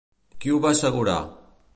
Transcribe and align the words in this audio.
Qui 0.45 0.53
ho 0.53 0.61
va 0.63 0.71
assegurar? 0.77 1.19